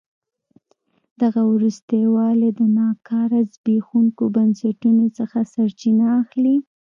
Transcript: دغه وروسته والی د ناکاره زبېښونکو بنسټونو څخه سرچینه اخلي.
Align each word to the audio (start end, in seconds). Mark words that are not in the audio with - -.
دغه 1.21 1.41
وروسته 1.53 1.95
والی 2.15 2.49
د 2.59 2.61
ناکاره 2.79 3.41
زبېښونکو 3.53 4.23
بنسټونو 4.35 5.05
څخه 5.17 5.37
سرچینه 5.53 6.05
اخلي. 6.21 6.55